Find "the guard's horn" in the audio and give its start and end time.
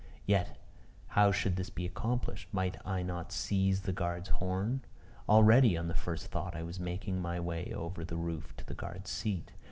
3.81-4.81